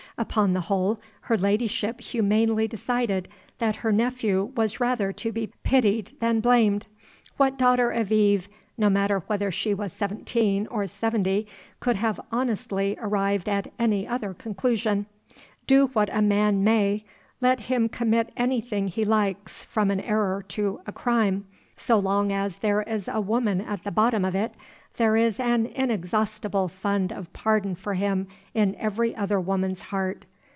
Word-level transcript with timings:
Upon 0.17 0.53
the 0.53 0.61
whole, 0.61 0.99
her 1.21 1.37
ladyship 1.37 1.99
humanely 1.99 2.67
decided 2.67 3.27
that 3.57 3.77
her 3.77 3.91
nephew 3.91 4.51
was 4.55 4.79
rather 4.79 5.11
to 5.13 5.31
be 5.31 5.51
pitied 5.63 6.11
than 6.19 6.41
blamed. 6.41 6.85
What 7.37 7.57
daughter 7.57 7.89
of 7.89 8.11
Eve 8.11 8.47
(no 8.77 8.87
matter 8.87 9.21
whether 9.25 9.49
she 9.49 9.73
was 9.73 9.91
seventeen 9.91 10.67
or 10.67 10.85
seventy) 10.85 11.47
could 11.79 11.95
have 11.95 12.19
honestly 12.31 12.95
arrived 12.99 13.49
at 13.49 13.71
any 13.79 14.07
other 14.07 14.35
conclusion? 14.35 15.07
Do 15.65 15.87
what 15.87 16.13
a 16.15 16.21
man 16.21 16.63
may 16.63 17.03
let 17.39 17.61
him 17.61 17.89
commit 17.89 18.29
anything 18.37 18.89
he 18.89 19.03
likes, 19.03 19.63
from 19.63 19.89
an 19.89 20.01
error 20.01 20.43
to 20.49 20.81
a 20.85 20.91
crime 20.91 21.45
so 21.75 21.97
long 21.97 22.31
as 22.31 22.59
there 22.59 22.83
is 22.83 23.07
a 23.07 23.19
woman 23.19 23.59
at 23.59 23.83
the 23.83 23.89
bottom 23.91 24.23
of 24.23 24.35
it, 24.35 24.53
there 24.97 25.15
is 25.15 25.39
an 25.39 25.65
inexhaustible 25.67 26.67
fund 26.67 27.11
of 27.13 27.31
pardon 27.33 27.73
for 27.73 27.93
him 27.95 28.27
in 28.53 28.75
every 28.75 29.15
other 29.15 29.39
woman's 29.39 29.83
heart. 29.83 30.25